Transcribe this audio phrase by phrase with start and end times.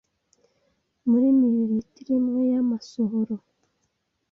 [1.09, 1.53] muri ml
[2.15, 3.35] imwe y’amasohoro